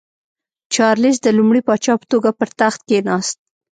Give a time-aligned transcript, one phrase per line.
[0.73, 3.37] چارلېس د لومړي پاچا په توګه پر تخت کېناست.